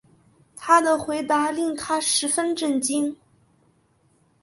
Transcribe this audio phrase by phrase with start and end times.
[0.55, 3.15] 他的回答令她十分震惊